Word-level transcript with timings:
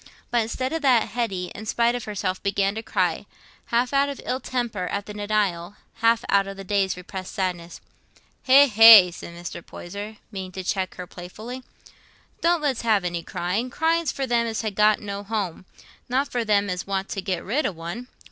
But 0.31 0.41
instead 0.41 0.73
of 0.73 0.81
that, 0.81 1.09
Hetty, 1.09 1.51
in 1.53 1.67
spite 1.67 1.93
of 1.93 2.05
herself, 2.05 2.41
began 2.41 2.73
to 2.73 2.81
cry, 2.81 3.27
half 3.67 3.93
out 3.93 4.09
of 4.09 4.19
ill 4.25 4.39
temper 4.39 4.85
at 4.87 5.05
the 5.05 5.13
denial, 5.13 5.75
half 5.97 6.25
out 6.27 6.47
of 6.47 6.57
the 6.57 6.63
day's 6.63 6.97
repressed 6.97 7.35
sadness. 7.35 7.81
"Hegh, 8.41 8.65
hegh!" 8.65 9.11
said 9.11 9.35
Mr. 9.35 9.63
Poyser, 9.63 10.17
meaning 10.31 10.53
to 10.53 10.63
check 10.63 10.95
her 10.95 11.05
playfully, 11.05 11.61
"don't 12.41 12.63
let's 12.63 12.81
have 12.81 13.05
any 13.05 13.21
crying. 13.21 13.69
Crying's 13.69 14.11
for 14.11 14.25
them 14.25 14.47
as 14.47 14.63
ha' 14.63 14.73
got 14.73 14.99
no 15.01 15.21
home, 15.23 15.65
not 16.09 16.31
for 16.31 16.43
them 16.43 16.67
as 16.67 16.87
want 16.87 17.07
to 17.09 17.21
get 17.21 17.43
rid 17.43 17.67
o' 17.67 17.71
one. 17.71 18.07